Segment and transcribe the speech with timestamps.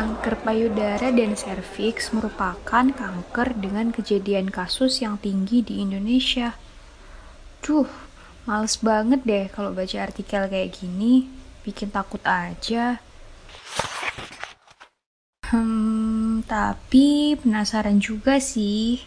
[0.00, 6.56] Kanker payudara dan serviks merupakan kanker dengan kejadian kasus yang tinggi di Indonesia.
[7.60, 7.84] Duh,
[8.48, 11.28] males banget deh kalau baca artikel kayak gini.
[11.68, 12.96] Bikin takut aja.
[15.52, 19.04] Hmm, tapi penasaran juga sih.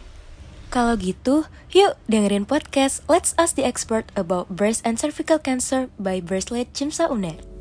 [0.70, 6.22] Kalau gitu, yuk dengerin podcast Let's Ask the Expert About Breast and Cervical Cancer by
[6.22, 7.53] Breastlet Cimsa Uner.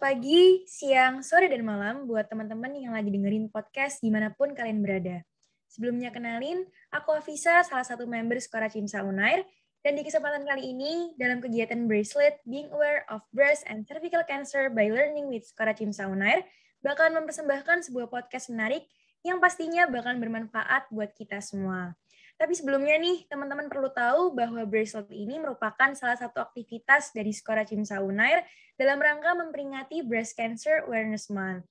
[0.00, 4.80] Pagi, siang, sore, dan malam buat teman-teman yang lagi dengerin podcast di mana pun kalian
[4.80, 5.20] berada.
[5.68, 9.44] Sebelumnya kenalin, aku Afisa, salah satu member Skora Cimsa Unair,
[9.84, 14.72] dan di kesempatan kali ini, dalam kegiatan Bracelet, Being Aware of Breast and Cervical Cancer
[14.72, 16.48] by Learning with Skora Cimsa Unair,
[16.80, 18.88] bakalan mempersembahkan sebuah podcast menarik
[19.20, 21.92] yang pastinya bakalan bermanfaat buat kita semua.
[22.40, 27.68] Tapi sebelumnya nih, teman-teman perlu tahu bahwa bracelet ini merupakan salah satu aktivitas dari Skora
[27.68, 28.48] Cimsa Unair
[28.80, 31.68] dalam rangka memperingati Breast Cancer Awareness Month.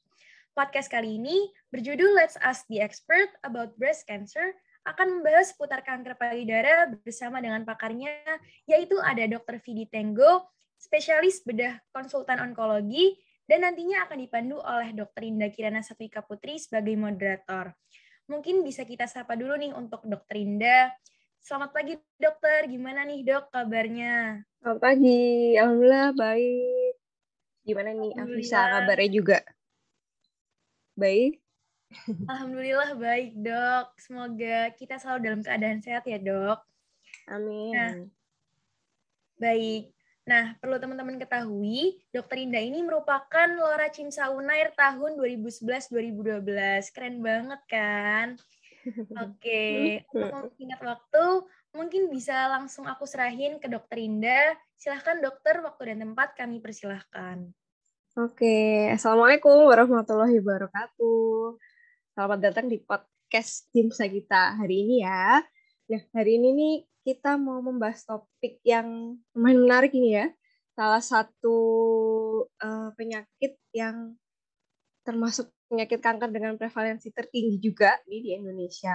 [0.54, 4.54] Podcast kali ini berjudul Let's Ask the Expert About Breast Cancer
[4.86, 8.14] akan membahas seputar kanker payudara bersama dengan pakarnya,
[8.70, 9.58] yaitu ada Dr.
[9.66, 13.18] Vidi Tenggo, spesialis bedah konsultan onkologi,
[13.50, 15.26] dan nantinya akan dipandu oleh Dr.
[15.26, 17.74] Indah Kirana Satwika Putri sebagai moderator.
[18.30, 20.94] Mungkin bisa kita sapa dulu nih untuk Dokter Indah.
[21.42, 24.46] Selamat pagi dokter, gimana nih dok kabarnya?
[24.62, 26.94] Selamat pagi, Alhamdulillah baik.
[27.66, 29.40] Gimana nih Afisa kabarnya juga?
[30.94, 31.42] Baik?
[32.30, 33.98] Alhamdulillah baik dok.
[33.98, 36.62] Semoga kita selalu dalam keadaan sehat ya dok.
[37.34, 37.74] Amin.
[37.74, 37.94] Nah,
[39.42, 39.90] baik.
[40.30, 46.94] Nah, perlu teman-teman ketahui, Dokter Indah ini merupakan Lora Cimsa Unair tahun 2011-2012.
[46.94, 48.38] Keren banget kan?
[49.26, 49.66] Oke,
[50.14, 51.26] untuk ingat waktu,
[51.74, 54.54] mungkin bisa langsung aku serahin ke Dokter Indah.
[54.78, 57.50] Silahkan dokter, waktu dan tempat kami persilahkan.
[58.14, 61.58] Oke, Assalamualaikum warahmatullahi wabarakatuh.
[62.14, 65.42] Selamat datang di podcast Cimsa kita hari ini ya.
[65.90, 66.76] Nah, hari ini nih
[67.10, 70.28] kita mau membahas topik yang menarik ini ya.
[70.78, 71.58] Salah satu
[72.62, 74.14] uh, penyakit yang
[75.02, 78.94] termasuk penyakit kanker dengan prevalensi tertinggi juga nih di Indonesia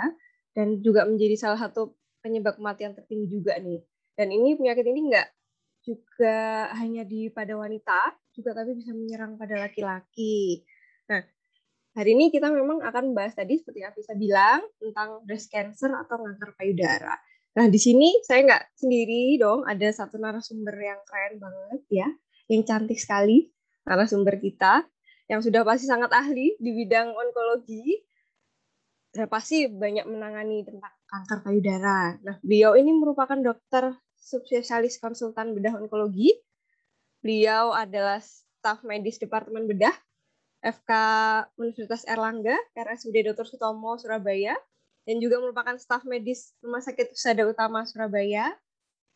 [0.55, 3.83] dan juga menjadi salah satu penyebab kematian tertinggi juga nih.
[4.15, 5.29] Dan ini penyakit ini enggak
[5.83, 10.63] juga hanya di pada wanita, juga tapi bisa menyerang pada laki-laki.
[11.11, 11.21] Nah,
[11.99, 16.23] hari ini kita memang akan membahas tadi seperti yang bisa bilang tentang breast cancer atau
[16.23, 17.19] kanker payudara.
[17.55, 22.09] Nah, di sini saya nggak sendiri dong, ada satu narasumber yang keren banget ya,
[22.51, 23.47] yang cantik sekali,
[23.87, 24.83] narasumber kita,
[25.31, 28.03] yang sudah pasti sangat ahli di bidang onkologi,
[29.15, 32.19] dan pasti banyak menangani tentang kanker payudara.
[32.27, 36.35] Nah, beliau ini merupakan dokter subspesialis konsultan bedah onkologi.
[37.23, 39.95] Beliau adalah staf medis Departemen Bedah
[40.59, 40.91] FK
[41.55, 43.47] Universitas Erlangga, RSUD Dr.
[43.47, 44.59] Sutomo, Surabaya
[45.05, 48.53] dan juga merupakan staf medis Rumah Sakit Usada Utama Surabaya.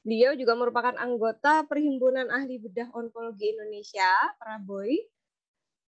[0.05, 4.09] Beliau juga merupakan anggota Perhimpunan Ahli Bedah Onkologi Indonesia,
[4.41, 4.95] Praboy.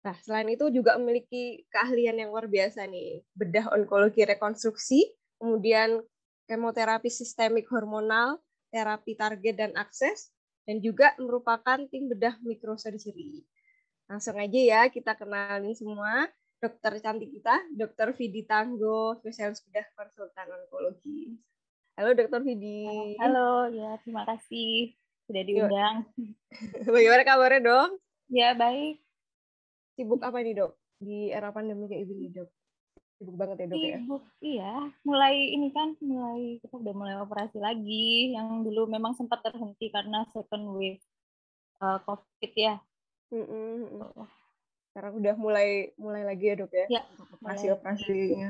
[0.02, 5.06] Nah, selain itu juga memiliki keahlian yang luar biasa nih, bedah onkologi rekonstruksi,
[5.38, 6.02] kemudian
[6.50, 8.41] kemoterapi sistemik hormonal,
[8.73, 10.34] terapi target dan akses,
[10.66, 13.46] dan juga merupakan tim bedah mikrosurgery.
[14.09, 16.25] Langsung aja ya kita kenalin semua
[16.62, 21.34] dokter cantik kita, dokter Vidi Tanggo, spesialis bedah konsultan onkologi.
[21.98, 23.18] Halo dokter Vidi.
[23.18, 24.94] Halo, ya terima kasih
[25.26, 26.06] sudah diundang.
[26.94, 27.90] Bagaimana kabarnya dok?
[28.30, 29.02] Ya baik.
[29.98, 32.50] Sibuk apa nih dok di era pandemi kayak gini dok?
[33.18, 33.98] Sibuk banget ya dok ya?
[33.98, 34.74] Sibuk, iya.
[35.02, 38.38] Mulai ini kan, mulai kita udah mulai operasi lagi.
[38.38, 41.02] Yang dulu memang sempat terhenti karena second wave
[41.82, 42.78] uh, COVID ya.
[43.34, 44.41] Mm -mm
[44.91, 47.02] sekarang udah mulai mulai lagi ya dok ya, ya
[47.40, 48.49] operasi operasinya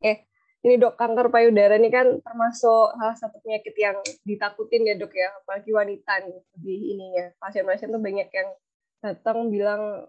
[0.00, 0.24] eh
[0.62, 5.34] ini dok kanker payudara ini kan termasuk salah satu penyakit yang ditakutin ya dok ya?
[5.42, 7.34] Apalagi wanita nih di ininya.
[7.42, 8.48] Pasien-pasien tuh banyak yang
[9.02, 10.06] datang bilang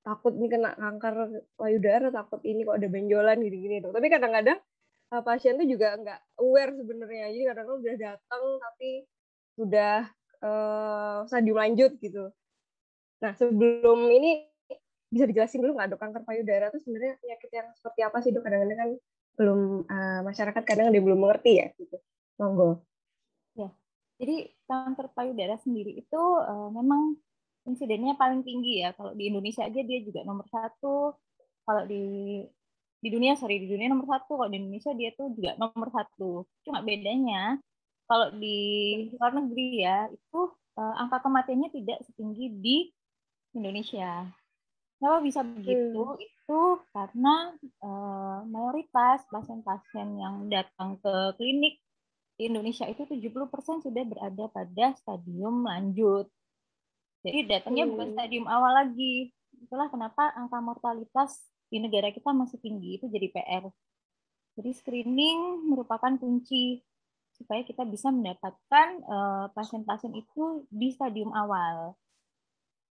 [0.00, 3.92] takut nih kena kanker payudara takut ini kok ada benjolan gini-gini dok.
[3.92, 4.56] Tapi kadang-kadang
[5.12, 7.24] uh, pasien tuh juga nggak aware sebenarnya.
[7.28, 8.90] Jadi kadang-kadang udah datang tapi
[9.52, 9.96] sudah
[10.40, 12.32] uh, stadium lanjut gitu
[13.22, 14.46] Nah, sebelum ini
[15.12, 18.42] bisa dijelasin dulu nggak dok kanker payudara itu sebenarnya penyakit yang seperti apa sih dok?
[18.42, 18.90] Kadang-kadang kan
[19.34, 21.96] belum uh, masyarakat kadang dia belum mengerti ya gitu.
[22.38, 22.82] Monggo.
[23.54, 23.70] Ya,
[24.18, 27.14] jadi kanker payudara sendiri itu uh, memang
[27.68, 28.90] insidennya paling tinggi ya.
[28.98, 31.14] Kalau di Indonesia aja dia juga nomor satu.
[31.64, 32.42] Kalau di
[33.04, 36.48] di dunia sorry di dunia nomor satu kalau di Indonesia dia tuh juga nomor satu
[36.64, 37.60] cuma bedanya
[38.08, 38.56] kalau di
[39.12, 40.40] luar negeri ya itu
[40.80, 42.76] uh, angka kematiannya tidak setinggi di
[43.54, 44.28] Indonesia
[45.04, 46.00] Kenapa bisa begitu?
[46.00, 46.16] Hmm.
[46.16, 46.60] Itu
[46.96, 47.52] karena
[47.84, 51.76] uh, mayoritas pasien-pasien yang datang ke klinik
[52.40, 56.24] di Indonesia itu 70% sudah berada pada stadium lanjut.
[57.20, 57.92] Jadi datangnya hmm.
[57.92, 59.28] bukan stadium awal lagi.
[59.60, 61.36] Itulah kenapa angka mortalitas
[61.68, 62.96] di negara kita masih tinggi.
[62.96, 63.64] Itu jadi PR.
[64.54, 66.80] Jadi screening merupakan kunci
[67.34, 71.98] supaya kita bisa mendapatkan eh, pasien-pasien uh, itu di stadium awal.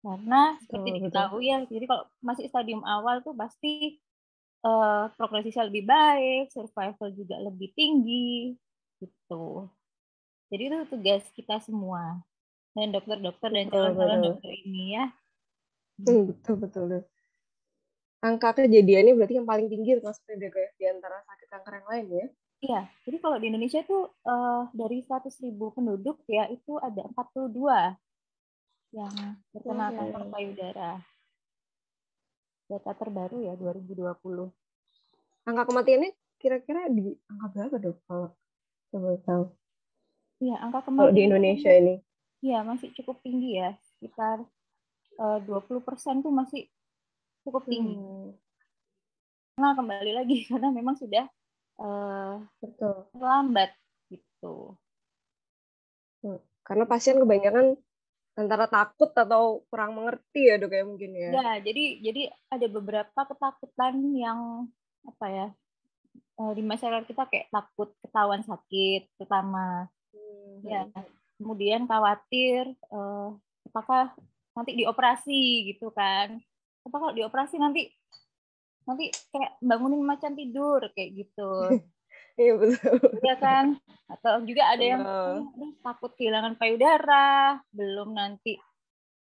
[0.01, 4.01] Karena seperti oh, diketahui ya, jadi kalau masih stadium awal tuh pasti
[4.65, 8.57] uh, prognosisnya lebih baik, survival juga lebih tinggi,
[8.97, 9.69] gitu.
[10.49, 12.19] Jadi itu tugas kita semua
[12.73, 15.05] dan dokter-dokter dan calon-calon dokter ini ya.
[16.01, 16.85] Hmm, betul betul.
[18.21, 20.37] Angka kejadiannya berarti yang paling tinggi termasuk ya
[20.77, 22.27] di antara sakit kanker yang lain ya?
[22.61, 27.57] Iya, jadi kalau di Indonesia tuh uh, dari 100 ribu penduduk ya itu ada 42
[28.91, 30.91] yang terkena oh, kanker payudara.
[32.67, 34.51] Data terbaru ya 2020.
[35.47, 38.29] Angka kematiannya kira-kira di angka berapa dok kalau
[38.91, 39.43] coba tahu?
[40.43, 41.95] Iya, angka kematian kalau di Indonesia ini.
[42.41, 43.75] Iya, masih cukup tinggi ya.
[43.95, 44.43] Sekitar
[45.19, 46.67] eh, uh, 20% tuh masih
[47.47, 47.95] cukup tinggi.
[47.95, 48.33] Hmm.
[49.59, 51.27] Nah, kembali lagi karena memang sudah
[51.79, 53.71] uh, betul lambat
[54.09, 54.75] gitu.
[56.23, 56.39] Hmm.
[56.61, 57.77] Karena pasien kebanyakan
[58.41, 61.29] antara takut atau kurang mengerti ya dok ya mungkin ya.
[61.31, 64.39] Ya jadi jadi ada beberapa ketakutan yang
[65.05, 65.47] apa ya
[66.13, 70.65] eh, di masyarakat kita kayak takut ketahuan sakit pertama hmm.
[70.65, 70.81] ya
[71.41, 73.33] kemudian khawatir uh,
[73.65, 74.13] apakah
[74.53, 76.37] nanti dioperasi gitu kan
[76.85, 77.89] apa kalau dioperasi nanti
[78.85, 81.49] nanti kayak bangunin macan tidur kayak gitu
[82.41, 82.97] Iya betul.
[83.21, 83.65] Iya kan?
[84.09, 85.03] Atau juga ada yang
[85.85, 88.57] takut kehilangan payudara, belum nanti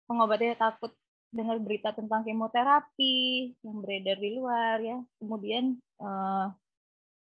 [0.09, 0.97] pengobatannya takut
[1.33, 3.17] dengar berita tentang kemoterapi
[3.61, 4.99] yang beredar di luar ya.
[5.21, 6.49] Kemudian uh,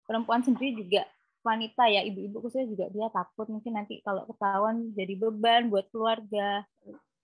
[0.06, 1.02] perempuan sendiri juga
[1.44, 6.64] wanita ya, ibu-ibu khususnya juga dia takut mungkin nanti kalau ketahuan jadi beban buat keluarga.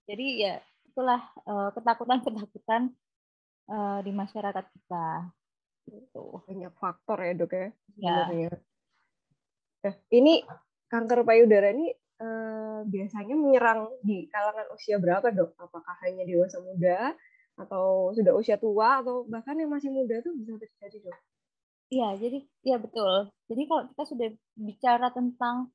[0.05, 2.91] Jadi ya itulah uh, ketakutan-ketakutan
[3.71, 5.07] uh, di masyarakat kita.
[5.87, 6.23] Gitu.
[6.45, 7.69] Banyak faktor ya dok ya.
[7.97, 8.51] Ya.
[9.81, 10.45] Nah, ini
[10.91, 11.89] kanker payudara ini
[12.21, 15.57] eh, biasanya menyerang di kalangan usia berapa dok?
[15.57, 17.17] Apakah hanya dewasa muda
[17.59, 21.17] atau sudah usia tua atau bahkan yang masih muda tuh bisa terjadi dok?
[21.91, 23.27] Iya, jadi ya betul.
[23.51, 25.67] Jadi kalau kita sudah bicara tentang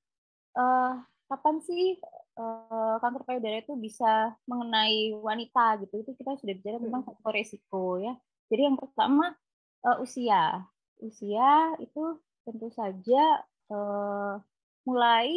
[0.56, 0.96] uh,
[1.28, 2.00] kapan sih
[2.40, 7.08] uh, kanker payudara itu bisa mengenai wanita gitu, itu kita sudah bicara tentang hmm.
[7.12, 8.16] faktor resiko ya.
[8.48, 9.36] Jadi yang pertama
[9.84, 10.64] uh, usia.
[11.02, 14.38] Usia itu tentu saja uh,
[14.86, 15.28] mulai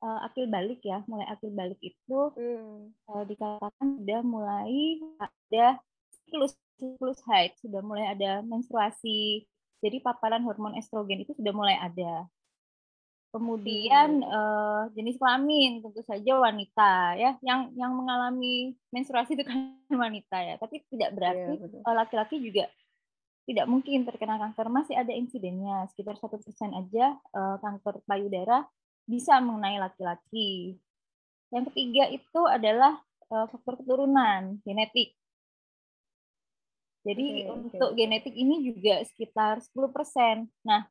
[0.00, 2.94] uh, akil balik ya, mulai akil balik itu hmm.
[3.10, 9.44] uh, dikatakan sudah mulai ada siklus siklus haid, sudah mulai ada menstruasi.
[9.84, 12.24] Jadi paparan hormon estrogen itu sudah mulai ada.
[13.34, 14.32] Kemudian hmm.
[14.32, 20.54] uh, jenis kelamin tentu saja wanita ya, yang yang mengalami menstruasi itu kan wanita ya,
[20.56, 22.70] tapi tidak berarti yeah, laki-laki juga
[23.46, 25.86] tidak mungkin terkena kanker, masih ada insidennya.
[25.94, 28.66] Sekitar satu persen aja uh, kanker payudara
[29.06, 30.74] bisa mengenai laki-laki.
[31.54, 32.98] Yang ketiga itu adalah
[33.30, 35.14] uh, faktor keturunan, genetik.
[37.06, 37.98] Jadi okay, untuk okay.
[38.02, 40.50] genetik ini juga sekitar 10%.
[40.66, 40.90] Nah,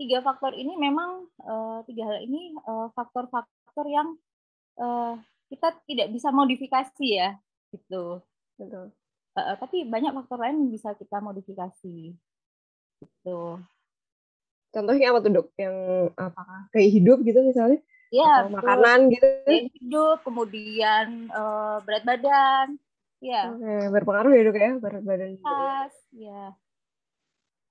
[0.00, 2.56] tiga faktor ini memang uh, tiga hal ini
[2.96, 4.08] faktor-faktor uh, yang
[4.80, 5.20] uh,
[5.52, 7.36] kita tidak bisa modifikasi ya,
[7.76, 8.24] gitu.
[8.56, 8.96] Betul.
[9.30, 11.98] Uh, tapi banyak faktor lain yang bisa kita modifikasi.
[12.98, 13.40] Gitu.
[14.70, 15.46] Contohnya apa tuh dok?
[15.54, 15.76] Yang
[16.18, 17.78] apakah kayak hidup gitu misalnya?
[18.10, 18.50] Iya.
[18.50, 19.26] makanan gitu?
[19.78, 22.74] hidup, kemudian uh, berat badan.
[23.22, 23.54] Ya.
[23.54, 23.86] Okay.
[23.92, 25.38] berpengaruh ya dok ya berat badan.
[25.38, 26.54] Pas, ya.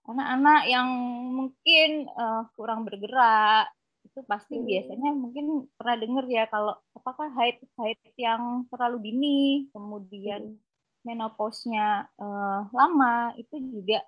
[0.08, 0.90] Anak-anak yang
[1.36, 3.68] mungkin uh, kurang bergerak
[4.08, 4.66] itu pasti hmm.
[4.66, 10.69] biasanya mungkin pernah dengar ya kalau apakah haid haid yang terlalu dini kemudian hmm
[11.08, 14.04] menopause-nya uh, lama itu juga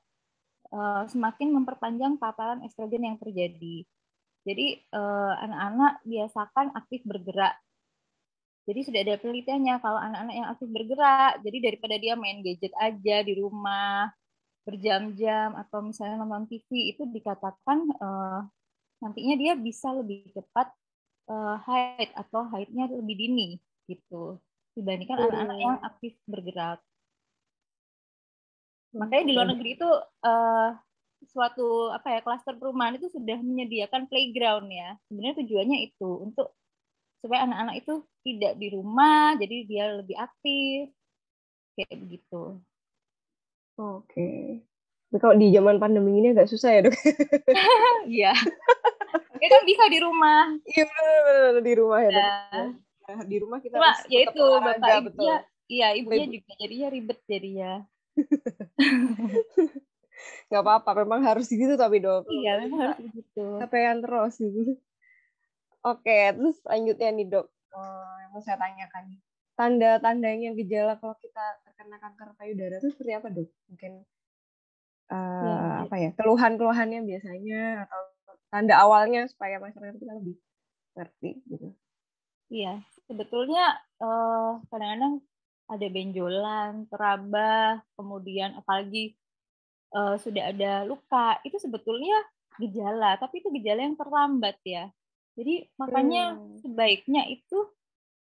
[0.75, 3.87] uh, semakin memperpanjang paparan estrogen yang terjadi.
[4.41, 7.53] Jadi eh, anak-anak biasakan aktif bergerak.
[8.65, 13.25] Jadi sudah ada penelitiannya kalau anak-anak yang aktif bergerak, jadi daripada dia main gadget aja
[13.25, 14.09] di rumah
[14.61, 18.45] berjam-jam atau misalnya nonton TV itu dikatakan uh,
[19.01, 20.69] nantinya dia bisa lebih cepat
[21.25, 23.49] uh, haid atau haidnya lebih dini
[23.89, 24.37] gitu
[24.81, 26.81] dibandingkan anak-anak yang aktif bergerak.
[28.97, 29.87] Makanya di luar negeri itu
[30.25, 30.69] uh,
[31.29, 34.97] suatu apa ya klaster perumahan itu sudah menyediakan playground ya.
[35.07, 36.57] Sebenarnya tujuannya itu untuk
[37.21, 37.93] supaya anak-anak itu
[38.25, 40.89] tidak di rumah, jadi dia lebih aktif
[41.77, 42.57] kayak begitu.
[43.77, 44.61] Oke.
[45.11, 46.95] Tapi kalau di zaman pandemi ini agak susah ya dok.
[48.07, 48.33] Iya.
[49.37, 50.55] ya kan bisa di rumah.
[50.65, 50.85] Iya
[51.61, 52.09] di rumah ya.
[52.09, 52.17] ya.
[52.17, 52.67] Nah,
[53.31, 55.27] di rumah kita Cuma, ya itu bapak betul.
[55.71, 57.71] iya ibunya juga jadinya ribet jadinya.
[60.51, 62.29] Gak apa-apa, memang harus gitu tapi dok.
[62.29, 63.45] Iya, memang harus begitu.
[63.57, 64.77] Capean terus gitu.
[65.91, 69.17] Oke, terus selanjutnya nih dok, uh, yang mau saya tanyakan.
[69.57, 73.49] Tanda-tandanya gejala kalau kita terkena kanker payudara itu seperti apa dok?
[73.71, 73.91] Mungkin
[75.09, 75.57] uh, ya,
[75.89, 78.01] apa ya, keluhan-keluhannya biasanya atau
[78.51, 80.35] tanda awalnya supaya masyarakat kita lebih
[80.93, 81.73] ngerti gitu.
[82.51, 85.15] Iya, sebetulnya kadang kadang-kadang
[85.71, 89.15] ada benjolan, teraba, kemudian apalagi
[89.95, 92.15] uh, sudah ada luka, itu sebetulnya
[92.59, 94.91] gejala, tapi itu gejala yang terlambat ya.
[95.39, 96.59] Jadi makanya hmm.
[96.59, 97.71] sebaiknya itu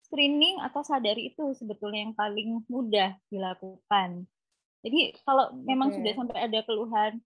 [0.01, 4.25] screening atau sadari itu sebetulnya yang paling mudah dilakukan.
[4.81, 6.01] Jadi kalau memang okay.
[6.01, 7.21] sudah sampai ada keluhan,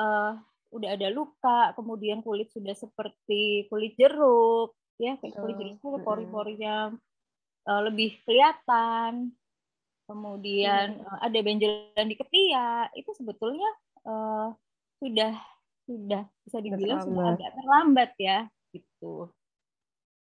[0.00, 0.38] uh,
[0.72, 6.92] udah ada luka, kemudian kulit sudah seperti kulit jeruk, ya kayak kulit jeruk itu pori-porinya
[7.68, 9.32] uh, lebih kelihatan,
[10.06, 11.08] kemudian hmm.
[11.08, 13.70] uh, ada benjolan di ketiak, itu sebetulnya
[14.04, 14.52] uh,
[15.02, 15.34] sudah
[15.82, 19.28] sudah bisa dibilang sudah agak terlambat ya gitu.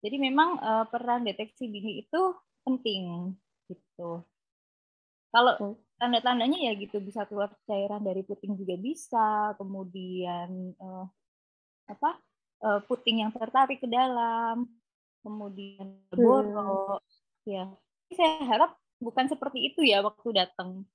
[0.02, 2.22] Jadi memang uh, peran deteksi dini itu
[2.66, 3.34] penting
[3.70, 4.22] gitu.
[5.30, 5.74] Kalau oh.
[5.98, 11.06] tanda-tandanya ya gitu bisa keluar cairan dari puting juga bisa, kemudian uh,
[11.86, 12.18] apa
[12.62, 14.68] uh, puting yang tertarik ke dalam,
[15.20, 17.02] kemudian borok,
[17.44, 17.50] hmm.
[17.50, 17.64] ya.
[18.14, 20.86] Saya harap bukan seperti itu ya waktu datang.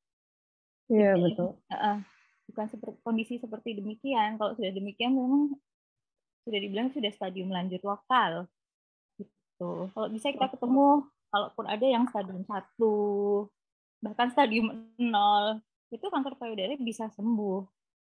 [0.88, 1.60] Iya betul.
[1.68, 2.00] Uh,
[2.52, 4.40] bukan seperti kondisi seperti demikian.
[4.40, 5.56] Kalau sudah demikian memang
[6.46, 8.50] sudah dibilang sudah stadium lanjut lokal
[9.22, 12.96] gitu kalau bisa kita ketemu kalaupun ada yang stadium satu
[14.02, 15.62] bahkan stadium nol
[15.94, 17.62] itu kanker payudara bisa sembuh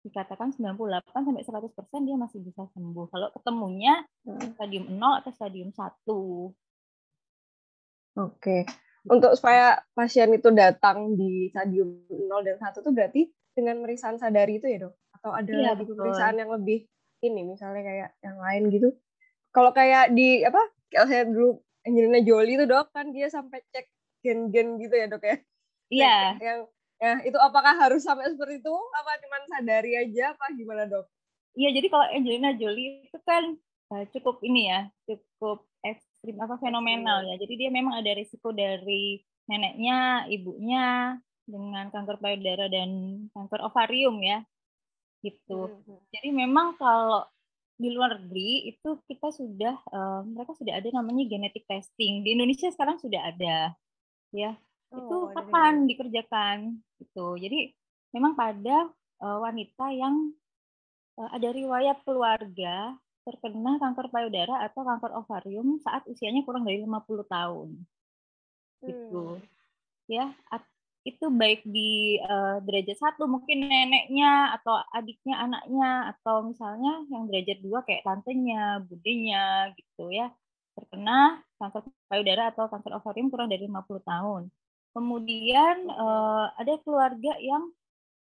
[0.02, 3.06] dikatakan 98 sampai 100 persen dia masih bisa sembuh.
[3.10, 4.58] Kalau ketemunya hmm.
[4.58, 5.82] stadium 0 atau stadium 1
[8.18, 8.58] oke.
[9.02, 13.22] Untuk supaya pasien itu datang di stadium 0 dan 1 itu berarti
[13.54, 14.94] dengan meriksaan sadari itu ya dok?
[15.18, 16.86] Atau ada iya, lagi pemeriksaan yang lebih
[17.22, 18.88] ini misalnya kayak yang lain gitu?
[19.54, 20.58] Kalau kayak di apa
[20.90, 23.86] kalau saya dulu Angelina Jolie itu dok kan dia sampai cek
[24.22, 25.36] gen-gen gitu ya dok ya?
[25.92, 26.06] Iya.
[26.06, 26.26] Yeah.
[26.42, 26.60] yang
[27.02, 31.10] ya itu apakah harus sampai seperti itu apa cuma sadari aja apa gimana dok
[31.58, 33.58] iya jadi kalau Angelina Jolie itu kan
[33.90, 39.18] uh, cukup ini ya cukup ekstrim apa fenomenal ya jadi dia memang ada risiko dari
[39.50, 42.90] neneknya ibunya dengan kanker payudara dan
[43.34, 44.46] kanker ovarium ya
[45.22, 45.70] gitu.
[45.70, 46.02] Hmm.
[46.10, 47.24] Jadi memang kalau
[47.78, 52.22] di luar negeri itu kita sudah uh, mereka sudah ada namanya genetic testing.
[52.26, 53.74] Di Indonesia sekarang sudah ada.
[54.34, 54.58] Ya.
[54.92, 57.34] Oh, itu kapan dikerjakan gitu.
[57.36, 57.74] Jadi
[58.14, 58.88] memang pada
[59.20, 60.30] uh, wanita yang
[61.18, 67.26] uh, ada riwayat keluarga terkena kanker payudara atau kanker ovarium saat usianya kurang dari 50
[67.26, 67.68] tahun.
[68.82, 69.38] Gitu.
[69.38, 69.46] Hmm.
[70.10, 70.34] Ya,
[71.02, 77.58] itu baik di uh, derajat satu mungkin neneknya atau adiknya anaknya atau misalnya yang derajat
[77.58, 80.30] dua kayak tantenya budenya gitu ya
[80.78, 84.42] terkena kanker payudara atau kanker ovarium kurang dari 50 tahun
[84.92, 87.64] kemudian uh, ada keluarga yang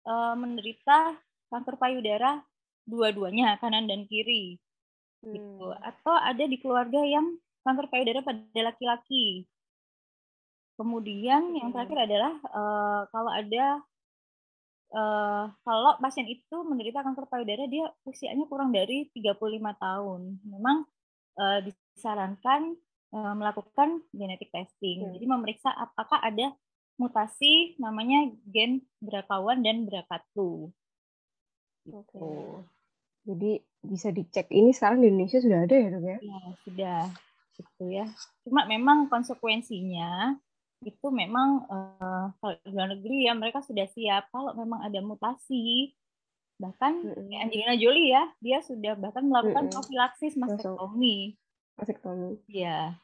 [0.06, 2.42] uh, menderita kanker payudara
[2.84, 4.58] dua-duanya kanan dan kiri
[5.22, 5.82] gitu hmm.
[5.82, 9.48] atau ada di keluarga yang kanker payudara pada laki-laki
[10.78, 13.82] Kemudian yang terakhir adalah uh, kalau ada
[14.94, 20.38] uh, kalau pasien itu menderita kanker payudara dia usianya kurang dari 35 tahun.
[20.46, 20.86] Memang
[21.34, 22.78] uh, disarankan
[23.14, 25.04] uh, melakukan genetic testing.
[25.04, 25.12] Hmm.
[25.16, 26.52] Jadi memeriksa apakah ada
[26.98, 30.38] mutasi namanya gen BRCA1 dan BRCA2.
[31.88, 31.94] Gitu.
[31.94, 32.28] Oke.
[33.28, 33.50] Jadi
[33.84, 36.18] bisa dicek ini sekarang di Indonesia sudah ada ya dok ya?
[36.18, 37.02] Ya sudah,
[37.54, 38.06] gitu ya.
[38.42, 40.34] Cuma memang konsekuensinya
[40.86, 45.90] itu memang uh, kalau di luar negeri ya mereka sudah siap kalau memang ada mutasi
[46.58, 47.42] bahkan mm -hmm.
[47.42, 49.74] Angelina Jolie ya dia sudah bahkan melakukan mm -hmm.
[49.74, 51.34] profilaksis mastektomi
[51.78, 52.98] mastektomi ya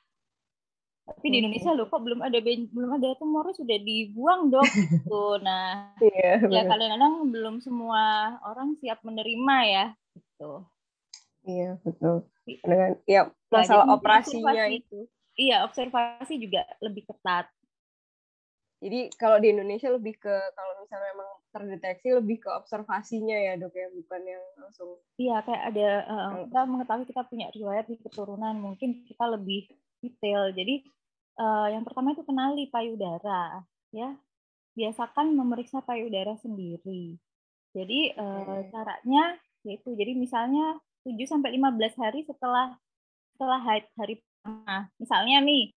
[1.05, 5.37] tapi di Indonesia loh kok belum ada belum ada tumor sudah dibuang dok gitu.
[5.45, 10.65] Nah yeah, ya kadang-kadang belum semua orang siap menerima ya gitu.
[11.45, 12.25] Iya betul.
[12.49, 15.05] Dengan ya masalah ya, operasinya itu.
[15.37, 17.53] Iya observasi juga lebih ketat
[18.85, 23.73] Jadi kalau di Indonesia lebih ke kalau misalnya memang terdeteksi lebih ke observasinya ya dok
[23.73, 25.01] ya bukan yang langsung.
[25.17, 29.73] Iya kayak ada uh, kita mengetahui kita punya riwayat di keturunan mungkin kita lebih
[30.05, 30.53] detail.
[30.53, 30.85] Jadi
[31.41, 34.13] uh, yang pertama itu kenali payudara ya
[34.77, 37.17] biasakan memeriksa payudara sendiri.
[37.73, 40.77] Jadi uh, caranya yaitu jadi misalnya
[41.09, 42.77] 7 sampai 15 hari setelah
[43.33, 44.93] setelah haid hari pertama.
[45.01, 45.73] Misalnya nih,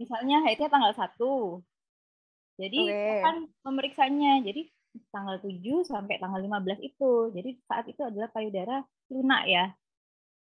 [0.00, 1.71] misalnya haidnya tanggal 1.
[2.60, 3.20] Jadi okay.
[3.24, 4.42] kan memeriksanya.
[4.44, 4.68] Jadi
[5.08, 7.32] tanggal 7 sampai tanggal 15 itu.
[7.32, 9.72] Jadi saat itu adalah payudara lunak ya.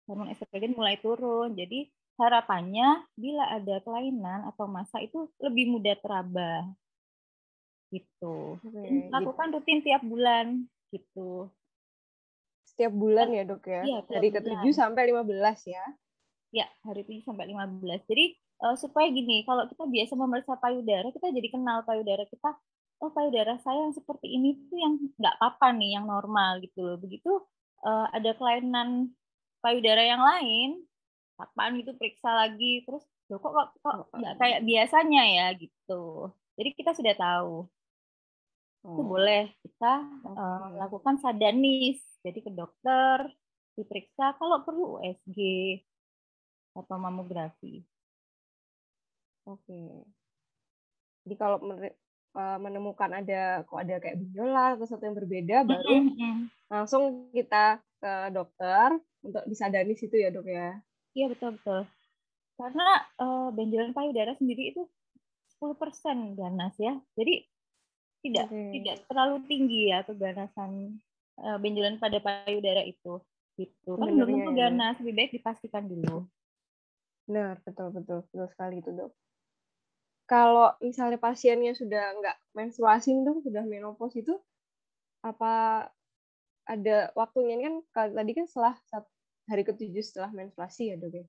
[0.05, 1.55] Hormon estrogen mulai turun.
[1.55, 6.67] Jadi harapannya bila ada kelainan atau masa itu lebih mudah teraba.
[7.91, 8.59] Gitu.
[8.59, 9.07] Okay.
[9.11, 11.47] Lakukan rutin tiap bulan gitu.
[12.65, 13.81] Setiap bulan ya, Dok ya?
[13.87, 15.85] Iya, Dari ke-7 sampai 15 ya.
[16.55, 17.83] Ya, hari 7 sampai 15.
[18.07, 18.25] Jadi
[18.63, 22.55] uh, supaya gini, kalau kita biasa memeriksa payudara, kita jadi kenal payudara kita.
[23.03, 26.95] Oh, payudara saya yang seperti ini tuh yang nggak apa-apa nih, yang normal gitu loh.
[26.95, 27.43] Begitu
[27.83, 29.11] uh, ada kelainan
[29.59, 30.79] payudara yang lain,
[31.35, 36.31] kapan gitu periksa lagi, terus loh kok kok, kok nggak kayak biasanya ya gitu.
[36.55, 37.67] Jadi kita sudah tahu.
[38.87, 38.95] Oh.
[38.95, 39.93] Itu boleh kita
[40.23, 43.27] uh, lakukan sadanis, jadi ke dokter,
[43.75, 45.35] diperiksa kalau perlu USG
[46.75, 47.81] atau mamografi.
[49.47, 50.05] Oke.
[51.25, 55.95] Jadi kalau eh, menemukan ada kok ada kayak benjolan atau sesuatu yang berbeda baru
[56.69, 60.77] langsung kita ke dokter untuk disadari situ ya dok ya.
[61.15, 61.87] Iya betul betul.
[62.55, 62.87] Karena
[63.19, 64.83] uh, benjolan payudara sendiri itu
[65.59, 66.93] 10% ganas ya.
[67.15, 67.43] Jadi
[68.25, 68.69] tidak okay.
[68.79, 70.99] tidak terlalu tinggi ya tuh ganasan
[71.39, 73.21] uh, benjolan pada payudara itu.
[73.55, 73.91] Gitu.
[73.95, 74.67] Kan belum tentu ya.
[74.67, 76.27] ganas, lebih baik dipastikan dulu.
[77.25, 79.11] Benar, betul betul betul sekali itu dok
[80.25, 84.33] kalau misalnya pasiennya sudah nggak menstruasi dong, sudah menopause itu
[85.21, 85.85] apa
[86.65, 88.73] ada waktunya ini kan tadi kan setelah
[89.45, 91.25] hari ketujuh setelah menstruasi ya dok ya.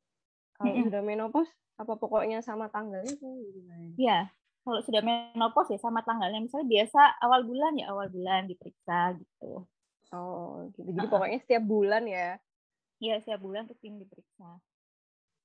[0.56, 0.86] Kalau mm -hmm.
[0.88, 3.92] sudah menopause apa pokoknya sama tanggalnya tuh gimana?
[4.00, 4.32] Iya,
[4.64, 6.40] kalau sudah menopause ya sama tanggalnya.
[6.40, 9.68] Misalnya biasa awal bulan ya awal bulan diperiksa gitu.
[10.16, 10.88] Oh, gitu.
[10.88, 11.12] Jadi uh -uh.
[11.12, 12.40] pokoknya setiap bulan ya?
[12.96, 14.56] Iya, setiap bulan rutin diperiksa.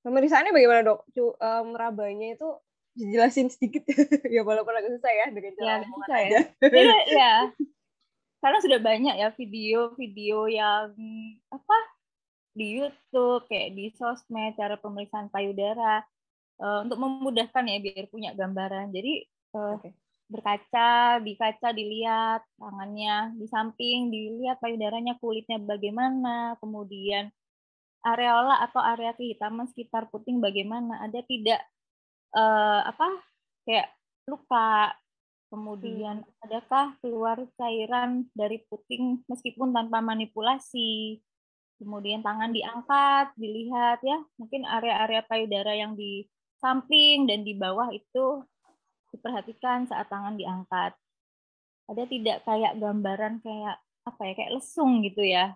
[0.01, 0.99] Pemeriksaannya bagaimana dok?
[1.13, 2.49] Cu, um, merabanya itu
[2.97, 3.87] jelasin sedikit
[4.35, 6.29] ya walaupun agak susah ya dengan cara ya, susah ya.
[6.67, 6.97] ya.
[7.21, 7.35] ya.
[8.41, 10.91] Karena sudah banyak ya video-video yang
[11.53, 11.77] apa
[12.51, 16.03] di YouTube kayak di sosmed cara pemeriksaan payudara
[16.59, 18.89] uh, untuk memudahkan ya biar punya gambaran.
[18.89, 19.93] Jadi uh, okay.
[20.25, 27.29] berkaca, di kaca dilihat tangannya di samping, dilihat payudaranya kulitnya bagaimana, kemudian
[28.01, 31.61] areola atau area kehitaman sekitar puting bagaimana, ada tidak
[32.35, 33.07] uh, apa
[33.65, 33.89] kayak
[34.25, 34.93] luka?
[35.51, 36.43] Kemudian hmm.
[36.47, 41.19] adakah keluar cairan dari puting meskipun tanpa manipulasi?
[41.75, 44.23] Kemudian tangan diangkat dilihat ya.
[44.39, 46.23] Mungkin area-area payudara yang di
[46.61, 48.45] samping dan di bawah itu
[49.11, 50.95] diperhatikan saat tangan diangkat.
[51.91, 53.75] Ada tidak kayak gambaran kayak
[54.07, 55.53] apa ya kayak lesung gitu ya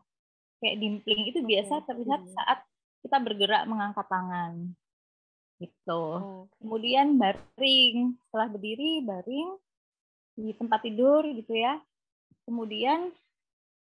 [0.66, 2.66] kayak dimpling itu biasa terlihat saat
[3.06, 4.74] kita bergerak mengangkat tangan
[5.62, 6.04] gitu.
[6.58, 9.50] Kemudian baring, setelah berdiri baring
[10.36, 11.78] di tempat tidur gitu ya.
[12.44, 13.14] Kemudian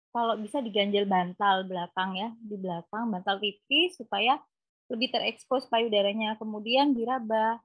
[0.09, 4.41] kalau bisa diganjel bantal belakang ya, di belakang bantal tipis supaya
[4.89, 6.35] lebih terekspos payudaranya.
[6.41, 7.61] Kemudian diraba.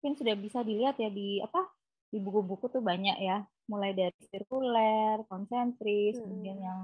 [0.00, 1.68] Mungkin sudah bisa dilihat ya di apa?
[2.10, 6.22] Di buku-buku tuh banyak ya, mulai dari sirkuler, konsentris, hmm.
[6.22, 6.80] kemudian yang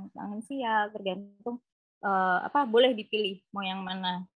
[0.46, 1.58] sial, tergantung
[2.02, 4.26] uh, apa boleh dipilih mau yang mana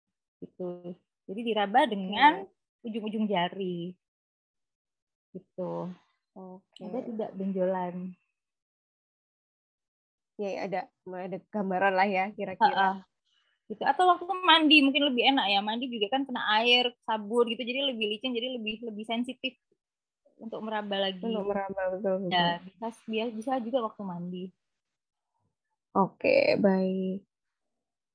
[0.42, 0.94] gitu.
[1.30, 2.42] Jadi diraba dengan
[2.82, 3.94] ujung-ujung jari.
[5.32, 5.72] Gitu.
[6.34, 6.82] Oke.
[6.82, 7.94] Ada tidak benjolan.
[10.40, 13.06] Ya, ada ada gambaran lah ya kira-kira.
[13.70, 13.82] Gitu.
[13.86, 15.60] Atau waktu mandi mungkin lebih enak ya.
[15.62, 17.62] Mandi juga kan kena air, sabun gitu.
[17.62, 19.54] Jadi lebih licin, jadi lebih lebih sensitif
[20.42, 21.22] untuk meraba lagi.
[21.22, 22.26] Untuk meraba betul.
[22.26, 22.34] betul.
[22.34, 22.86] Ya, bisa
[23.30, 24.44] bisa juga waktu mandi.
[25.94, 27.22] Oke, baik.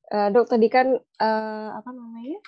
[0.08, 2.40] Uh, dok tadi kan uh, apa namanya?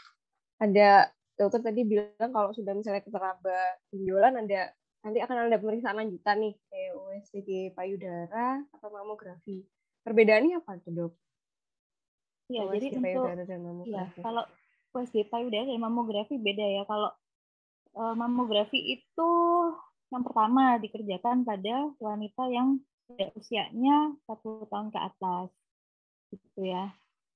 [0.60, 1.08] ada
[1.40, 6.54] dokter tadi bilang kalau sudah misalnya keteraba benjolan ada nanti akan ada pemeriksaan lanjutan nih
[6.68, 9.64] kayak USG payudara atau mamografi.
[10.04, 11.14] Perbedaannya apa tuh dok?
[12.52, 14.20] Iya, jadi payudara dan mamografi.
[14.20, 14.44] Ya, kalau
[14.92, 16.84] USG payudara dan mamografi beda ya.
[16.84, 17.16] Kalau
[17.96, 19.32] mamografi itu
[20.10, 22.82] yang pertama dikerjakan pada wanita yang
[23.38, 25.50] usianya satu tahun ke atas,
[26.34, 26.94] gitu ya.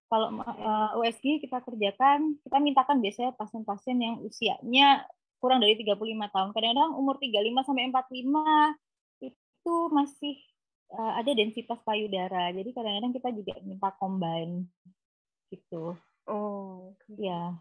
[0.10, 5.02] Kalau uh, eh, USG kita kerjakan, kita mintakan biasanya pasien-pasien yang usianya
[5.42, 5.98] kurang dari 35
[6.30, 6.50] tahun.
[6.54, 10.36] Kadang-kadang umur 35 sampai 45 itu masih
[10.94, 12.54] uh, ada densitas payudara.
[12.54, 14.70] Jadi kadang-kadang kita juga minta combine
[15.50, 15.98] gitu.
[16.30, 17.58] Oh, ya.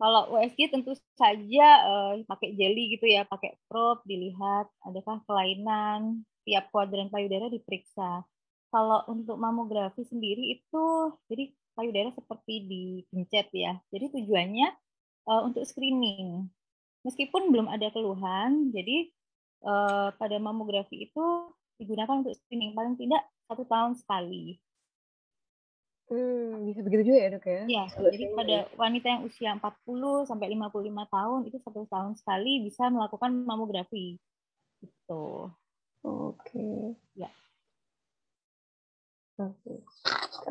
[0.00, 6.72] Kalau USG tentu saja uh, pakai jeli gitu ya, pakai probe dilihat adakah kelainan, tiap
[6.72, 8.24] kuadran payudara diperiksa.
[8.72, 10.84] Kalau untuk mamografi sendiri itu
[11.28, 13.76] jadi payudara seperti dipencet ya.
[13.92, 14.72] Jadi tujuannya
[15.28, 16.48] uh, untuk screening.
[17.04, 19.12] Meskipun belum ada keluhan, jadi
[19.68, 21.24] uh, pada mamografi itu
[21.76, 23.20] digunakan untuk screening paling tidak
[23.52, 24.56] satu tahun sekali.
[26.10, 27.62] Hmm, bisa begitu juga ya dok ya?
[27.70, 32.90] Iya, jadi pada wanita yang usia 40 sampai 55 tahun itu satu tahun sekali bisa
[32.90, 34.18] melakukan mamografi.
[34.82, 35.26] Gitu.
[36.02, 36.34] Oke.
[36.42, 36.82] Okay.
[37.14, 37.30] Ya.
[39.38, 39.54] Oke.
[39.62, 39.78] Okay.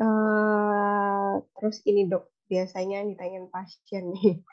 [0.00, 4.40] eh, terus ini dok, biasanya ditanyain pasien nih.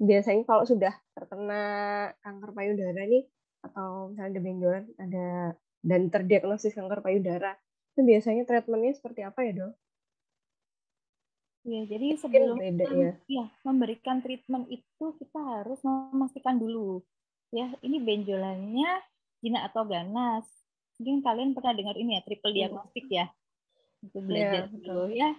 [0.00, 1.62] Biasanya kalau sudah terkena
[2.24, 3.28] kanker payudara nih,
[3.60, 5.26] atau misalnya ada benjolan, ada
[5.84, 7.52] dan terdiagnosis kanker payudara,
[7.92, 9.72] itu biasanya treatmentnya seperti apa ya dok?
[11.60, 13.12] Ya, jadi sebelum beda, ya.
[13.28, 17.04] ya memberikan treatment itu kita harus memastikan dulu
[17.50, 18.90] ya ini benjolannya
[19.42, 20.46] jinak atau ganas.
[20.96, 22.58] Mungkin kalian pernah dengar ini ya triple iya.
[22.68, 23.26] diagnostik ya.
[24.00, 25.30] Itu belajar ya, dulu ya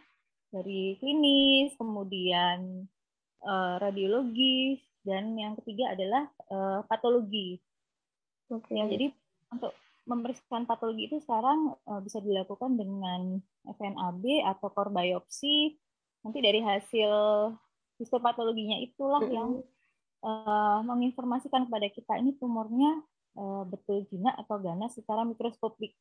[0.52, 2.86] dari klinis, kemudian
[3.42, 7.58] uh, radiologis dan yang ketiga adalah uh, patologi.
[8.52, 8.68] Oke.
[8.68, 8.78] Okay.
[8.78, 9.16] Ya, jadi
[9.50, 9.74] untuk
[10.06, 15.78] memeriksakan patologi itu sekarang uh, bisa dilakukan dengan FNAB atau core biopsi
[16.22, 17.12] nanti dari hasil
[18.02, 19.38] histopatologinya itulah mm -hmm.
[19.38, 19.50] yang
[20.26, 23.02] uh, menginformasikan kepada kita ini tumornya
[23.38, 25.94] uh, betul jinak atau ganas secara mikroskopik.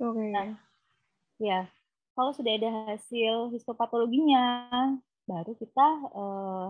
[0.00, 0.16] Oke.
[0.16, 0.28] Okay.
[0.32, 0.56] Nah,
[1.40, 1.68] ya
[2.16, 4.44] kalau sudah ada hasil histopatologinya,
[5.24, 6.68] baru kita uh,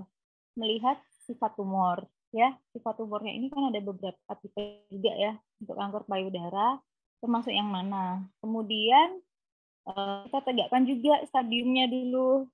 [0.54, 2.06] melihat sifat tumor.
[2.30, 6.78] Ya, sifat tumornya ini kan ada beberapa tipe juga ya untuk kanker payudara,
[7.18, 8.30] termasuk yang mana.
[8.38, 9.18] Kemudian
[9.88, 12.44] Eh, kita tegakkan juga stadiumnya dulu.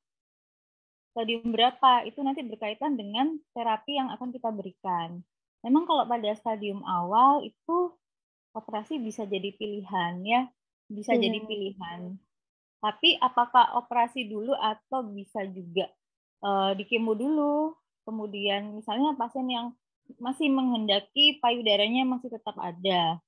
[1.10, 5.24] Stadium berapa itu nanti berkaitan dengan terapi yang akan kita berikan.
[5.64, 7.96] Memang kalau pada stadium awal itu
[8.52, 10.46] operasi bisa jadi pilihan ya,
[10.86, 11.22] bisa hmm.
[11.24, 12.00] jadi pilihan.
[12.78, 15.88] Tapi apakah operasi dulu atau bisa juga
[16.44, 19.72] uh, di kemo dulu, kemudian misalnya pasien yang
[20.22, 23.18] masih menghendaki payudaranya masih tetap ada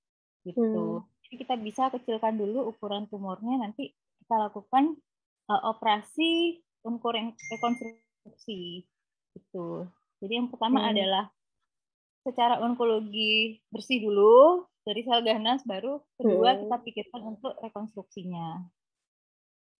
[0.46, 1.02] gitu.
[1.02, 1.17] Hmm.
[1.28, 3.92] Jadi kita bisa kecilkan dulu ukuran tumornya, nanti
[4.24, 4.96] kita lakukan
[5.52, 6.56] uh, operasi
[6.88, 7.12] untuk
[7.52, 8.88] rekonstruksi.
[9.36, 9.84] Itu.
[10.24, 10.90] Jadi yang pertama hmm.
[10.96, 11.24] adalah
[12.24, 16.60] secara onkologi bersih dulu dari sel ganas, baru kedua hmm.
[16.64, 18.64] kita pikirkan untuk rekonstruksinya.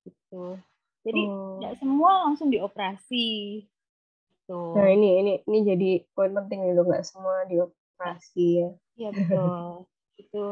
[0.05, 0.61] Gitu.
[1.09, 1.65] Jadi hmm.
[1.65, 3.29] tidak semua langsung dioperasi.
[4.45, 4.77] Tuh.
[4.77, 8.69] Nah ini ini ini jadi poin penting nih nggak semua dioperasi ya.
[9.01, 9.89] Iya betul.
[10.19, 10.45] itu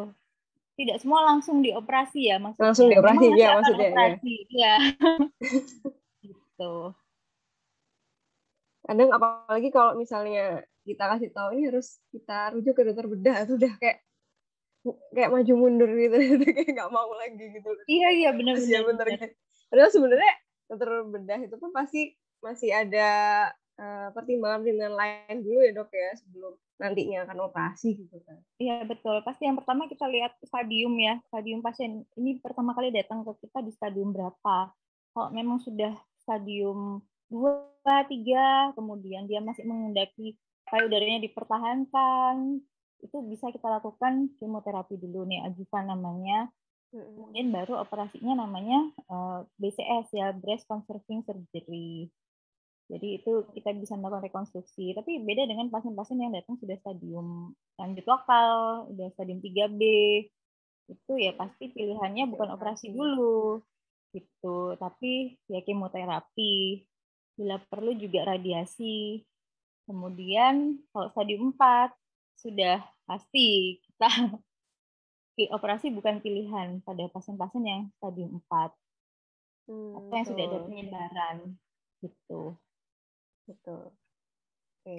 [0.77, 2.67] tidak semua langsung dioperasi ya maksudnya.
[2.69, 3.91] Langsung dioperasi ya maksudnya.
[3.91, 4.77] Operasi, ya.
[6.29, 6.75] gitu.
[8.87, 13.59] Kadang apalagi kalau misalnya kita kasih tahu ini harus kita rujuk ke dokter bedah itu
[13.59, 13.99] udah kayak
[15.11, 16.15] kayak maju mundur gitu,
[16.55, 17.71] kayak nggak mau lagi gitu.
[17.91, 18.95] Iya iya benar benar.
[18.95, 19.29] benar.
[19.73, 20.33] Padahal sebenarnya
[20.71, 23.11] dokter bedah itu pun pasti masih ada
[23.81, 28.39] uh, pertimbangan-pertimbangan lain dulu ya dok ya sebelum nantinya akan operasi gitu kan.
[28.61, 29.21] Iya betul.
[29.25, 33.65] Pasti yang pertama kita lihat stadium ya, stadium pasien ini pertama kali datang ke kita
[33.65, 34.73] di stadium berapa.
[35.17, 37.01] Kalau memang sudah stadium
[37.33, 40.37] 2, 3, kemudian dia masih mengendaki
[40.69, 42.61] payudaranya dipertahankan,
[43.01, 46.51] itu bisa kita lakukan kemoterapi dulu nih, ajukan namanya.
[46.91, 52.09] Kemudian baru operasinya namanya uh, eh, BCS ya, breast conserving surgery.
[52.87, 54.95] Jadi itu kita bisa melakukan rekonstruksi.
[54.95, 59.83] Tapi beda dengan pasien-pasien yang datang sudah stadium lanjut lokal, sudah stadium 3B.
[60.87, 63.59] Itu ya pasti pilihannya bukan operasi dulu
[64.15, 66.87] gitu, tapi ya kemoterapi.
[67.35, 69.27] Bila perlu juga radiasi.
[69.87, 71.91] Kemudian kalau stadium 4
[72.39, 74.11] sudah pasti kita
[75.57, 78.73] operasi bukan pilihan pada pasien-pasien yang stadium 4
[79.71, 81.37] hmm, atau yang sudah ada penyebaran
[82.03, 82.59] gitu.
[83.47, 83.95] Betul.
[84.87, 84.99] Oke.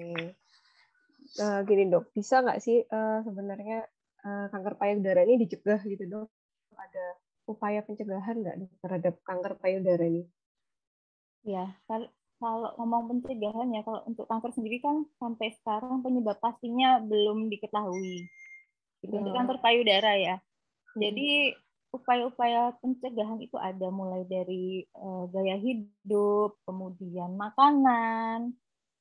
[1.36, 3.84] Uh, gini dok, bisa nggak sih uh, sebenarnya
[4.24, 6.28] uh, kanker payudara ini dicegah gitu dok?
[6.72, 7.04] Ada
[7.48, 10.24] upaya pencegahan nggak terhadap kanker payudara ini?
[11.44, 11.76] Ya,
[12.38, 18.28] kalau ngomong pencegahan ya, kalau untuk kanker sendiri kan sampai sekarang penyebab pastinya belum diketahui.
[19.04, 19.20] Itu hmm.
[19.24, 20.36] untuk kanker payudara ya.
[20.98, 21.54] Jadi
[21.98, 28.54] upaya-upaya pencegahan itu ada mulai dari uh, gaya hidup, kemudian makanan,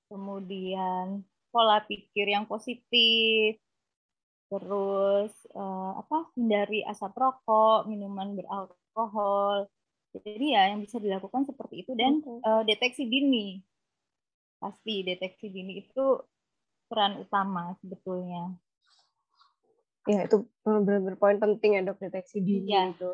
[0.10, 1.22] kemudian
[1.54, 3.62] pola pikir yang positif,
[4.50, 9.70] terus uh, apa hindari asap rokok, minuman beralkohol.
[10.18, 13.62] Jadi ya yang bisa dilakukan seperti itu dan uh, deteksi dini.
[14.58, 16.18] Pasti deteksi dini itu
[16.90, 18.58] peran utama sebetulnya.
[20.08, 22.96] Ya itu benar-benar poin penting ya dok deteksi dini ya.
[22.96, 23.12] itu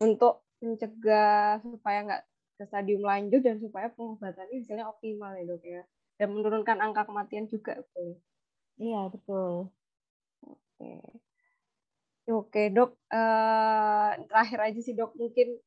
[0.00, 2.22] untuk mencegah supaya nggak
[2.56, 5.82] ke stadium lanjut dan supaya pengobatannya misalnya optimal ya dok ya
[6.16, 8.16] dan menurunkan angka kematian juga betul.
[8.80, 9.68] Iya betul.
[10.46, 10.92] Oke.
[12.30, 12.94] Oke, Dok.
[13.10, 15.18] Uh, terakhir aja sih, Dok.
[15.18, 15.58] Mungkin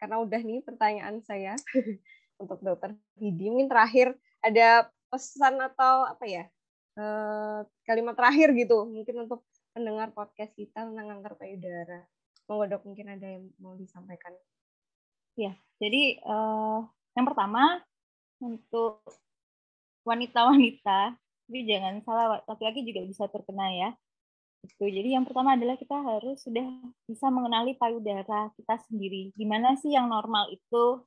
[0.00, 1.52] karena udah nih pertanyaan saya
[2.42, 3.52] untuk Dokter Vidi.
[3.52, 6.44] Mungkin terakhir ada pesan atau apa ya?
[6.96, 8.88] Uh, kalimat terakhir gitu.
[8.88, 9.44] Mungkin untuk
[9.78, 12.02] pendengar podcast kita tentang kanker payudara.
[12.50, 12.82] Monggo, Dok.
[12.82, 14.34] Mungkin ada yang mau disampaikan.
[15.38, 16.82] Ya, jadi uh,
[17.14, 17.78] yang pertama
[18.42, 19.06] untuk
[20.02, 21.14] wanita-wanita,
[21.46, 23.90] jadi jangan salah, laki-laki juga bisa terkena ya
[24.66, 26.66] itu jadi yang pertama adalah kita harus sudah
[27.06, 31.06] bisa mengenali payudara kita sendiri gimana sih yang normal itu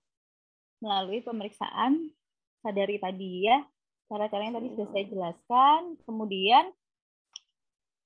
[0.80, 2.16] melalui pemeriksaan
[2.64, 3.60] sadari tadi ya
[4.08, 6.72] cara-cara yang tadi sudah saya jelaskan kemudian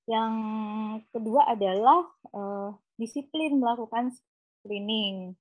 [0.05, 0.33] yang
[1.09, 5.33] kedua adalah uh, disiplin melakukan screening.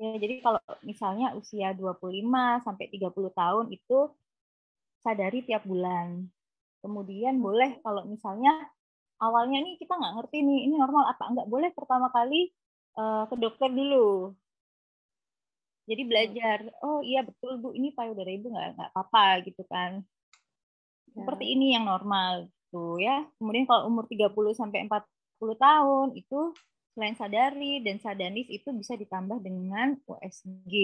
[0.00, 2.10] Ya jadi kalau misalnya usia 25
[2.64, 3.98] sampai 30 tahun itu
[5.04, 6.26] sadari tiap bulan.
[6.80, 8.52] Kemudian boleh kalau misalnya
[9.20, 12.50] awalnya nih kita nggak ngerti nih ini normal apa nggak boleh pertama kali
[12.96, 14.32] uh, ke dokter dulu.
[15.84, 16.10] Jadi hmm.
[16.10, 20.00] belajar oh iya betul bu ini payudara ibu nggak nggak apa-apa gitu kan.
[21.14, 21.50] Seperti ya.
[21.54, 25.06] ini yang normal gitu ya kemudian kalau umur 30 sampai 40
[25.54, 26.40] tahun itu
[26.98, 30.74] selain sadari dan sadanis itu bisa ditambah dengan USG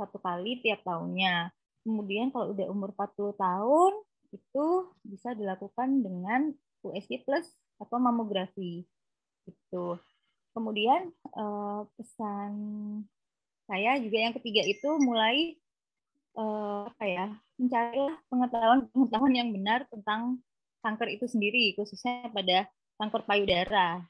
[0.00, 1.52] satu kali tiap tahunnya
[1.84, 3.92] kemudian kalau udah umur 40 tahun
[4.32, 4.66] itu
[5.04, 6.52] bisa dilakukan dengan
[6.84, 7.48] USG plus
[7.80, 8.84] atau mamografi
[9.48, 9.86] itu.
[10.52, 12.52] Kemudian uh, pesan
[13.68, 15.56] saya juga yang ketiga itu mulai
[16.36, 17.26] uh, apa ya
[17.60, 20.40] mencari pengetahuan-pengetahuan yang benar tentang
[20.84, 22.66] kanker itu sendiri khususnya pada
[22.98, 24.02] kanker payudara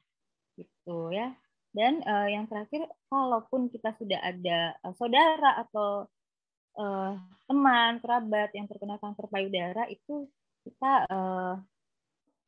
[0.57, 1.33] gitu ya.
[1.73, 6.09] Dan uh, yang terakhir kalaupun kita sudah ada uh, saudara atau
[6.81, 7.13] uh,
[7.45, 10.27] teman kerabat yang terkena kanker payudara itu
[10.65, 11.55] kita uh,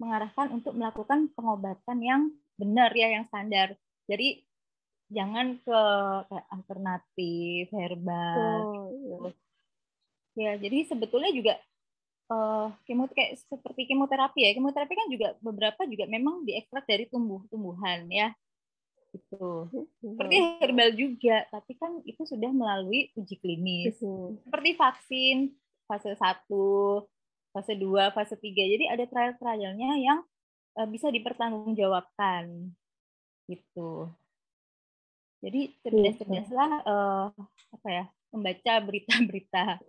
[0.00, 2.22] mengarahkan untuk melakukan pengobatan yang
[2.56, 3.76] benar ya yang standar.
[4.08, 4.40] Jadi
[5.12, 5.80] jangan ke
[6.32, 8.60] kayak alternatif herbal.
[8.64, 9.18] Oh, iya.
[10.38, 11.54] Ya, jadi sebetulnya juga
[12.30, 14.50] uh, kemo kayak seperti kemoterapi ya.
[14.54, 18.32] Kemoterapi kan juga beberapa juga memang diekstrak dari tumbuh-tumbuhan ya.
[19.10, 19.66] Itu.
[19.98, 23.98] Seperti herbal juga, tapi kan itu sudah melalui uji klinis.
[24.46, 25.50] Seperti vaksin
[25.90, 26.46] fase 1,
[27.50, 28.72] fase 2, fase 3.
[28.78, 30.22] Jadi ada trial-trialnya yang
[30.78, 32.70] uh, bisa dipertanggungjawabkan.
[33.50, 34.06] Gitu.
[35.40, 37.26] Jadi cerdas-cerdaslah uh,
[37.74, 39.82] apa ya, membaca berita-berita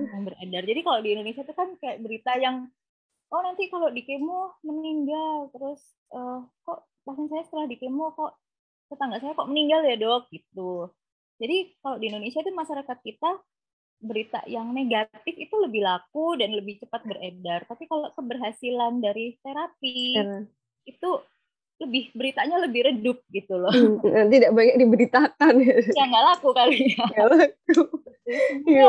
[0.00, 0.62] yang beredar.
[0.64, 2.68] Jadi kalau di Indonesia itu kan kayak berita yang
[3.32, 5.80] oh nanti kalau di kemo meninggal terus
[6.12, 8.36] uh, kok pasien saya setelah di kemo kok
[8.92, 10.92] tetangga saya kok meninggal ya dok gitu.
[11.40, 13.30] Jadi kalau di Indonesia itu masyarakat kita
[14.02, 17.64] berita yang negatif itu lebih laku dan lebih cepat beredar.
[17.70, 20.42] Tapi kalau keberhasilan dari terapi hmm.
[20.90, 21.10] itu
[21.80, 23.72] lebih beritanya lebih redup gitu loh.
[23.72, 25.54] Hmm, tidak banyak diberitakan.
[25.98, 27.04] Ya nggak laku kali ya.
[27.12, 27.82] Nggak laku.
[28.70, 28.88] Ya,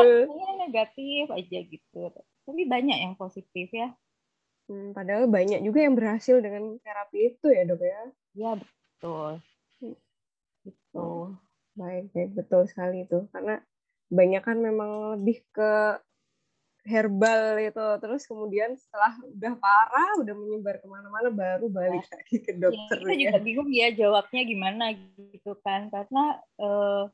[0.62, 2.00] negatif aja gitu.
[2.44, 3.90] Tapi banyak yang positif ya.
[4.70, 8.02] Hmm, padahal banyak juga yang berhasil dengan terapi itu ya dok ya.
[8.32, 9.32] Ya betul.
[9.82, 9.96] Hmm.
[10.64, 11.08] Gitu.
[11.74, 13.26] Baik, baik betul sekali itu.
[13.34, 13.58] Karena
[14.08, 15.98] banyak kan memang lebih ke
[16.84, 22.12] herbal itu terus kemudian setelah udah parah udah menyebar ke mana-mana baru balik iya.
[22.12, 24.84] lagi ke dokter ya, kita juga bingung ya jawabnya gimana
[25.16, 26.24] gitu kan karena
[26.60, 27.08] uh,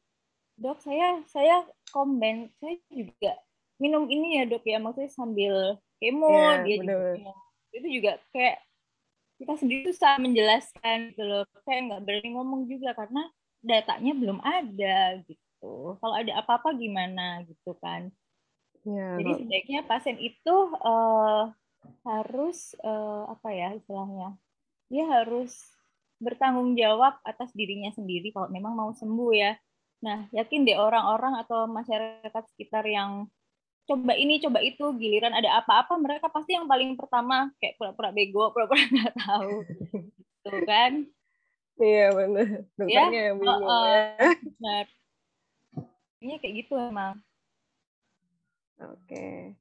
[0.58, 1.62] dok saya saya
[1.94, 3.32] komen saya juga
[3.78, 6.98] minum ini ya dok ya maksudnya sambil kemo ya, dia bener.
[7.16, 7.32] juga
[7.70, 8.58] itu juga kayak
[9.40, 13.24] kita sendiri susah menjelaskan gitu loh saya nggak berani ngomong juga karena
[13.60, 15.96] datanya belum ada gitu.
[16.00, 18.08] Kalau ada apa-apa gimana gitu kan.
[18.88, 21.52] Ya, Jadi sebaiknya pasien itu uh,
[22.08, 24.36] harus uh, apa ya istilahnya,
[24.88, 25.52] dia harus
[26.20, 29.52] bertanggung jawab atas dirinya sendiri kalau memang mau sembuh ya.
[30.00, 33.28] Nah yakin deh orang-orang atau masyarakat sekitar yang
[33.90, 38.54] coba ini coba itu giliran ada apa-apa mereka pasti yang paling pertama kayak pura-pura bego
[38.54, 40.92] pura-pura nggak tahu gitu kan
[41.82, 43.26] iya benar dokternya ya?
[43.34, 44.78] yang bingung uh, uh, ya
[46.22, 47.18] ini kayak gitu emang
[48.80, 49.56] oke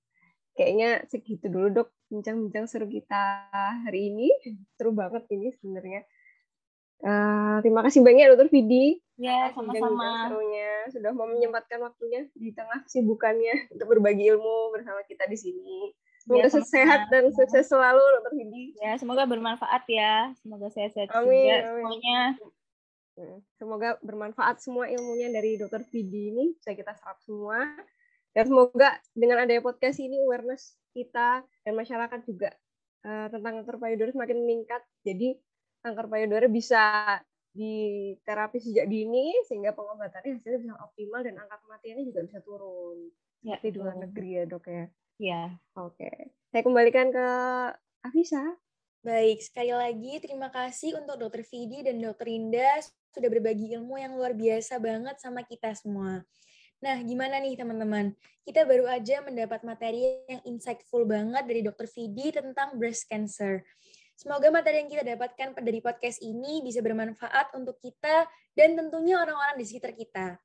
[0.59, 3.47] kayaknya segitu dulu dok bincang-bincang seru kita
[3.87, 4.27] hari ini.
[4.75, 6.03] Seru banget ini sebenarnya.
[6.99, 8.99] Uh, terima kasih banyak Dokter Vidi.
[9.15, 10.27] Ya, sama-sama.
[10.27, 15.95] Serunya sudah mau menyempatkan waktunya di tengah kesibukannya untuk berbagi ilmu bersama kita di sini.
[16.19, 18.75] Semoga ya, sehat dan sukses selalu Dokter Vidi.
[18.83, 20.35] Ya, semoga bermanfaat ya.
[20.43, 21.63] Semoga sehat-sehat amin, juga amin.
[21.63, 22.21] semuanya.
[23.15, 27.63] Hmm, semoga bermanfaat semua ilmunya dari Dokter Vidi ini bisa kita serap semua.
[28.33, 32.53] Dan semoga dengan adanya podcast ini awareness kita dan masyarakat juga
[33.05, 34.81] uh, tentang kanker payudara semakin meningkat.
[35.05, 35.37] Jadi
[35.81, 36.83] kanker payudara bisa
[37.57, 43.09] diterapi sejak dini sehingga pengobatannya hasilnya bisa optimal dan angka kematiannya juga bisa turun.
[43.41, 44.85] Ya, di luar negeri ya dok ya.
[45.19, 45.43] Iya.
[45.75, 46.11] Oke.
[46.51, 47.27] Saya kembalikan ke
[48.05, 48.55] Afisa.
[48.99, 52.83] Baik, sekali lagi terima kasih untuk Dokter Vidi dan Dokter Indah
[53.15, 56.19] sudah berbagi ilmu yang luar biasa banget sama kita semua.
[56.79, 58.15] Nah, gimana nih teman-teman?
[58.47, 61.91] Kita baru aja mendapat materi yang insightful banget dari Dr.
[61.91, 63.67] Vidi tentang breast cancer.
[64.15, 68.23] Semoga materi yang kita dapatkan dari podcast ini bisa bermanfaat untuk kita
[68.55, 70.39] dan tentunya orang-orang di sekitar kita.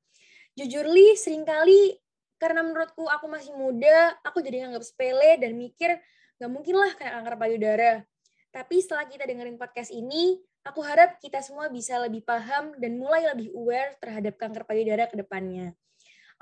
[0.59, 1.95] Jujur li, sering kali
[2.35, 5.95] karena menurutku aku masih muda, aku jadi nganggap sepele dan mikir
[6.35, 7.91] nggak mungkin lah kena kanker payudara.
[8.51, 13.23] Tapi setelah kita dengerin podcast ini, aku harap kita semua bisa lebih paham dan mulai
[13.23, 15.75] lebih aware terhadap kanker payudara ke depannya.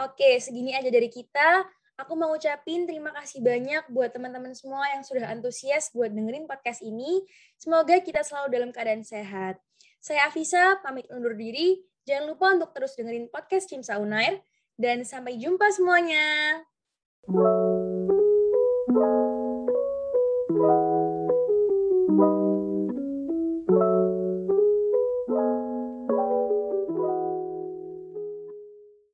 [0.02, 1.70] Oke, segini aja dari kita.
[2.02, 6.82] Aku mau ucapin terima kasih banyak buat teman-teman semua yang sudah antusias buat dengerin podcast
[6.82, 7.22] ini.
[7.62, 9.62] Semoga kita selalu dalam keadaan sehat.
[10.02, 11.86] Saya Afisa, pamit undur diri.
[12.10, 14.42] Jangan lupa untuk terus dengerin podcast Cimsa Unair.
[14.74, 16.66] Dan sampai jumpa semuanya.